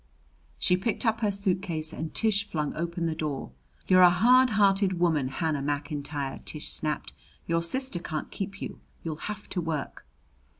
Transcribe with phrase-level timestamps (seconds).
[0.57, 3.51] She picked up her suitcase and Tish flung open the door.
[3.87, 7.13] "You're a hard hearted woman, Hannah Mackintyre!" Tish snapped.
[7.45, 8.79] "Your sister can't keep you.
[9.03, 10.03] You'll have to work."